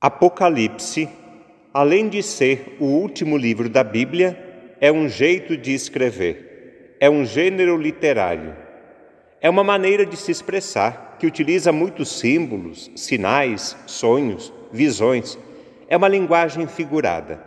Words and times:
Apocalipse, 0.00 1.08
além 1.74 2.08
de 2.08 2.22
ser 2.22 2.76
o 2.78 2.84
último 2.84 3.36
livro 3.36 3.68
da 3.68 3.82
Bíblia, 3.82 4.76
é 4.80 4.92
um 4.92 5.08
jeito 5.08 5.56
de 5.56 5.74
escrever, 5.74 6.94
é 7.00 7.10
um 7.10 7.24
gênero 7.24 7.76
literário. 7.76 8.54
É 9.40 9.50
uma 9.50 9.64
maneira 9.64 10.06
de 10.06 10.16
se 10.16 10.30
expressar 10.30 11.16
que 11.18 11.26
utiliza 11.26 11.72
muitos 11.72 12.16
símbolos, 12.16 12.88
sinais, 12.94 13.76
sonhos, 13.86 14.52
visões. 14.70 15.36
É 15.88 15.96
uma 15.96 16.06
linguagem 16.06 16.68
figurada. 16.68 17.42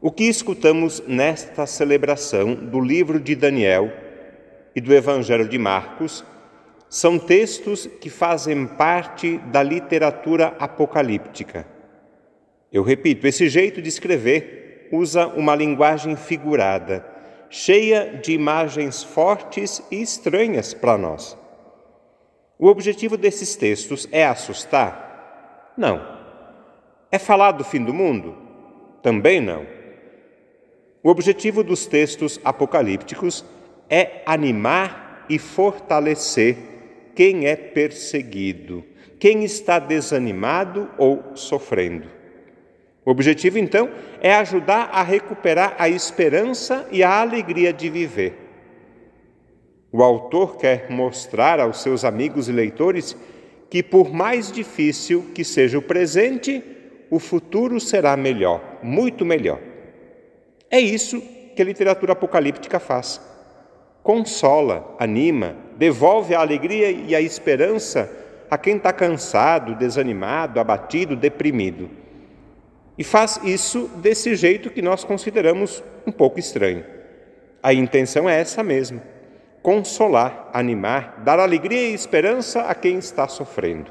O 0.00 0.10
que 0.10 0.24
escutamos 0.24 1.00
nesta 1.06 1.64
celebração 1.64 2.56
do 2.56 2.80
livro 2.80 3.20
de 3.20 3.36
Daniel 3.36 3.88
e 4.74 4.80
do 4.80 4.92
Evangelho 4.92 5.48
de 5.48 5.58
Marcos 5.58 6.24
são 6.94 7.18
textos 7.18 7.88
que 8.00 8.08
fazem 8.08 8.68
parte 8.68 9.38
da 9.38 9.64
literatura 9.64 10.54
apocalíptica. 10.60 11.66
Eu 12.72 12.84
repito, 12.84 13.26
esse 13.26 13.48
jeito 13.48 13.82
de 13.82 13.88
escrever 13.88 14.88
usa 14.92 15.26
uma 15.26 15.56
linguagem 15.56 16.14
figurada, 16.14 17.04
cheia 17.50 18.20
de 18.22 18.32
imagens 18.32 19.02
fortes 19.02 19.82
e 19.90 20.00
estranhas 20.00 20.72
para 20.72 20.96
nós. 20.96 21.36
O 22.56 22.68
objetivo 22.68 23.16
desses 23.16 23.56
textos 23.56 24.06
é 24.12 24.24
assustar? 24.24 25.72
Não. 25.76 26.00
É 27.10 27.18
falar 27.18 27.50
do 27.50 27.64
fim 27.64 27.82
do 27.82 27.92
mundo? 27.92 28.36
Também 29.02 29.40
não. 29.40 29.66
O 31.02 31.10
objetivo 31.10 31.64
dos 31.64 31.86
textos 31.86 32.38
apocalípticos 32.44 33.44
é 33.90 34.22
animar 34.24 35.26
e 35.28 35.40
fortalecer 35.40 36.73
quem 37.14 37.46
é 37.46 37.56
perseguido, 37.56 38.84
quem 39.18 39.44
está 39.44 39.78
desanimado 39.78 40.90
ou 40.98 41.34
sofrendo. 41.34 42.08
O 43.04 43.10
objetivo, 43.10 43.58
então, 43.58 43.90
é 44.20 44.34
ajudar 44.34 44.90
a 44.92 45.02
recuperar 45.02 45.76
a 45.78 45.88
esperança 45.88 46.88
e 46.90 47.02
a 47.02 47.20
alegria 47.20 47.72
de 47.72 47.90
viver. 47.90 48.34
O 49.92 50.02
autor 50.02 50.56
quer 50.56 50.90
mostrar 50.90 51.60
aos 51.60 51.82
seus 51.82 52.04
amigos 52.04 52.48
e 52.48 52.52
leitores 52.52 53.16
que, 53.70 53.82
por 53.82 54.12
mais 54.12 54.50
difícil 54.50 55.26
que 55.34 55.44
seja 55.44 55.78
o 55.78 55.82
presente, 55.82 56.62
o 57.10 57.18
futuro 57.18 57.78
será 57.78 58.16
melhor, 58.16 58.78
muito 58.82 59.24
melhor. 59.24 59.60
É 60.70 60.80
isso 60.80 61.20
que 61.54 61.62
a 61.62 61.64
literatura 61.64 62.12
apocalíptica 62.12 62.80
faz 62.80 63.20
consola, 64.02 64.96
anima, 64.98 65.56
devolve 65.76 66.34
a 66.34 66.40
alegria 66.40 66.90
e 66.90 67.14
a 67.14 67.20
esperança 67.20 68.10
a 68.50 68.58
quem 68.58 68.76
está 68.76 68.92
cansado, 68.92 69.74
desanimado, 69.74 70.60
abatido, 70.60 71.16
deprimido. 71.16 71.90
E 72.96 73.02
faz 73.02 73.40
isso 73.42 73.88
desse 73.96 74.36
jeito 74.36 74.70
que 74.70 74.80
nós 74.80 75.02
consideramos 75.02 75.82
um 76.06 76.12
pouco 76.12 76.38
estranho. 76.38 76.84
A 77.62 77.72
intenção 77.72 78.28
é 78.28 78.40
essa 78.40 78.62
mesmo: 78.62 79.00
consolar, 79.62 80.50
animar, 80.52 81.22
dar 81.24 81.40
alegria 81.40 81.88
e 81.88 81.94
esperança 81.94 82.62
a 82.62 82.74
quem 82.74 82.98
está 82.98 83.26
sofrendo. 83.26 83.90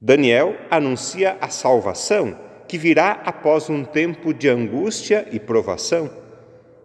Daniel 0.00 0.54
anuncia 0.70 1.36
a 1.40 1.48
salvação 1.48 2.38
que 2.68 2.78
virá 2.78 3.22
após 3.24 3.70
um 3.70 3.84
tempo 3.84 4.32
de 4.32 4.48
angústia 4.48 5.26
e 5.32 5.40
provação. 5.40 6.10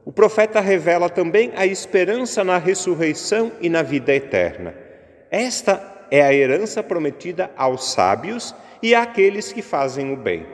O 0.05 0.11
profeta 0.11 0.59
revela 0.59 1.09
também 1.09 1.51
a 1.55 1.65
esperança 1.65 2.43
na 2.43 2.57
ressurreição 2.57 3.51
e 3.61 3.69
na 3.69 3.81
vida 3.81 4.13
eterna. 4.13 4.73
Esta 5.29 6.07
é 6.09 6.21
a 6.21 6.33
herança 6.33 6.81
prometida 6.81 7.51
aos 7.55 7.91
sábios 7.91 8.55
e 8.81 8.95
àqueles 8.95 9.51
que 9.51 9.61
fazem 9.61 10.11
o 10.11 10.15
bem. 10.15 10.45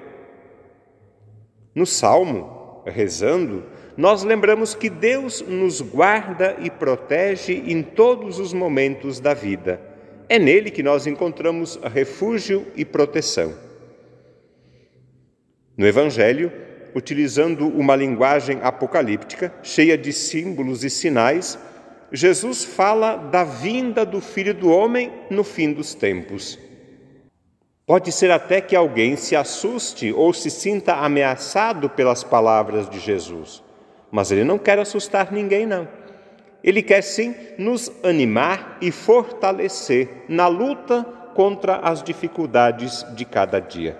No 1.73 1.85
Salmo, 1.85 2.83
rezando, 2.85 3.63
nós 3.97 4.23
lembramos 4.23 4.73
que 4.73 4.89
Deus 4.89 5.41
nos 5.41 5.79
guarda 5.81 6.57
e 6.59 6.69
protege 6.69 7.63
em 7.67 7.81
todos 7.81 8.39
os 8.39 8.53
momentos 8.53 9.19
da 9.19 9.33
vida. 9.33 9.79
É 10.27 10.39
nele 10.39 10.71
que 10.71 10.83
nós 10.83 11.07
encontramos 11.07 11.79
refúgio 11.83 12.67
e 12.75 12.83
proteção. 12.83 13.53
No 15.77 15.85
Evangelho, 15.85 16.51
utilizando 16.95 17.67
uma 17.67 17.93
linguagem 17.93 18.59
apocalíptica, 18.63 19.53
cheia 19.61 19.97
de 19.97 20.13
símbolos 20.13 20.85
e 20.85 20.89
sinais, 20.89 21.59
Jesus 22.09 22.63
fala 22.63 23.17
da 23.17 23.43
vinda 23.43 24.05
do 24.05 24.21
Filho 24.21 24.53
do 24.53 24.71
Homem 24.71 25.11
no 25.29 25.43
fim 25.43 25.73
dos 25.73 25.93
tempos. 25.93 26.57
Pode 27.85 28.11
ser 28.13 28.31
até 28.31 28.61
que 28.61 28.75
alguém 28.75 29.17
se 29.17 29.35
assuste 29.35 30.13
ou 30.13 30.33
se 30.33 30.49
sinta 30.49 30.95
ameaçado 30.95 31.89
pelas 31.89 32.23
palavras 32.23 32.89
de 32.89 32.97
Jesus, 32.97 33.61
mas 34.09 34.31
ele 34.31 34.45
não 34.45 34.57
quer 34.57 34.79
assustar 34.79 35.33
ninguém, 35.33 35.65
não. 35.65 35.87
Ele 36.63 36.81
quer 36.81 37.01
sim 37.01 37.35
nos 37.59 37.91
animar 38.03 38.77
e 38.81 38.89
fortalecer 38.89 40.23
na 40.29 40.47
luta 40.47 41.03
contra 41.35 41.75
as 41.75 42.01
dificuldades 42.01 43.05
de 43.13 43.25
cada 43.25 43.59
dia. 43.59 43.97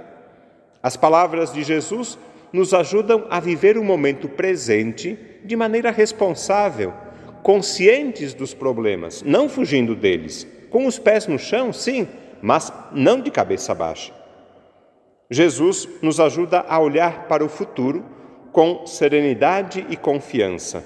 As 0.81 0.95
palavras 0.95 1.51
de 1.51 1.62
Jesus 1.62 2.17
nos 2.51 2.73
ajudam 2.73 3.25
a 3.29 3.39
viver 3.39 3.78
o 3.78 3.83
momento 3.83 4.28
presente 4.28 5.17
de 5.44 5.56
maneira 5.56 5.91
responsável, 5.91 6.94
conscientes 7.44 8.33
dos 8.33 8.53
problemas, 8.53 9.22
não 9.23 9.47
fugindo 9.47 9.95
deles, 9.95 10.47
com 10.69 10.85
os 10.88 10.97
pés 10.97 11.28
no 11.28 11.38
chão, 11.38 11.72
sim, 11.72 12.07
mas 12.41 12.72
não 12.91 13.22
de 13.22 13.29
cabeça 13.29 13.73
baixa. 13.75 14.13
Jesus 15.29 15.88
nos 16.01 16.19
ajuda 16.19 16.66
a 16.67 16.79
olhar 16.79 17.28
para 17.28 17.44
o 17.44 17.50
futuro 17.50 18.06
com 18.51 18.85
serenidade 18.85 19.85
e 19.89 19.97
confiança. 19.97 20.85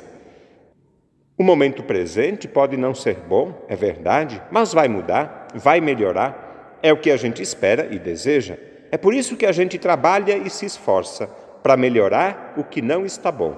O 1.38 1.44
momento 1.44 1.84
presente 1.84 2.48
pode 2.48 2.76
não 2.76 2.94
ser 2.94 3.16
bom, 3.16 3.66
é 3.70 3.76
verdade, 3.76 4.42
mas 4.52 4.74
vai 4.74 4.88
mudar, 4.88 5.48
vai 5.56 5.80
melhorar, 5.80 6.80
é 6.84 6.92
o 6.92 6.98
que 7.00 7.12
a 7.12 7.18
gente 7.18 7.42
espera 7.42 7.88
e 7.92 8.00
deseja. 8.00 8.58
É 8.92 8.98
por 8.98 9.14
isso 9.14 9.38
que 9.38 9.46
a 9.46 9.52
gente 9.52 9.78
trabalha 9.78 10.36
e 10.36 10.50
se 10.50 10.66
esforça 10.66 11.30
para 11.62 11.78
melhorar 11.78 12.54
o 12.58 12.64
que 12.64 12.82
não 12.82 13.06
está 13.06 13.32
bom. 13.32 13.56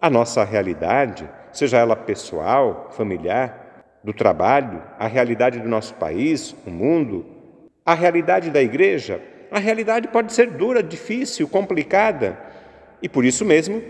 A 0.00 0.10
nossa 0.10 0.44
realidade, 0.44 1.28
seja 1.52 1.78
ela 1.78 1.96
pessoal, 1.96 2.88
familiar, 2.92 3.84
do 4.04 4.12
trabalho, 4.12 4.82
a 4.98 5.06
realidade 5.08 5.58
do 5.58 5.68
nosso 5.68 5.94
país, 5.94 6.54
o 6.66 6.70
mundo, 6.70 7.26
a 7.84 7.94
realidade 7.94 8.50
da 8.50 8.62
igreja, 8.62 9.20
a 9.50 9.58
realidade 9.58 10.08
pode 10.08 10.32
ser 10.32 10.50
dura, 10.50 10.82
difícil, 10.82 11.48
complicada 11.48 12.38
e 13.02 13.08
por 13.08 13.24
isso 13.24 13.44
mesmo 13.44 13.82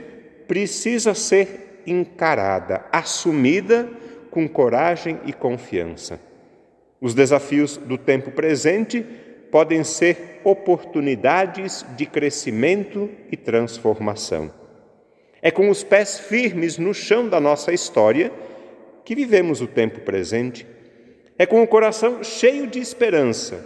precisa 0.46 1.14
ser 1.14 1.82
encarada, 1.86 2.84
assumida 2.92 3.88
com 4.30 4.48
coragem 4.48 5.20
e 5.24 5.32
confiança. 5.32 6.20
Os 7.00 7.14
desafios 7.14 7.76
do 7.76 7.98
tempo 7.98 8.30
presente 8.30 9.04
podem 9.56 9.82
ser 9.84 10.42
oportunidades 10.44 11.82
de 11.96 12.04
crescimento 12.04 13.08
e 13.32 13.38
transformação. 13.38 14.52
É 15.40 15.50
com 15.50 15.70
os 15.70 15.82
pés 15.82 16.18
firmes 16.18 16.76
no 16.76 16.92
chão 16.92 17.26
da 17.26 17.40
nossa 17.40 17.72
história 17.72 18.30
que 19.02 19.14
vivemos 19.14 19.62
o 19.62 19.66
tempo 19.66 20.00
presente. 20.00 20.66
É 21.38 21.46
com 21.46 21.62
o 21.62 21.66
coração 21.66 22.22
cheio 22.22 22.66
de 22.66 22.78
esperança 22.80 23.64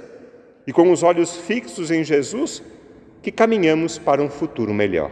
e 0.65 0.73
com 0.73 0.93
os 0.93 1.03
olhos 1.03 1.37
fixos 1.39 1.91
em 1.91 2.05
Jesus 2.05 2.63
que 3.21 3.33
caminhamos 3.33 3.99
para 3.99 4.23
um 4.23 4.31
futuro 4.31 4.73
melhor. 4.73 5.11